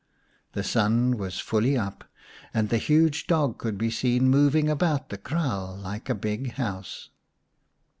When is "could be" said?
3.59-3.91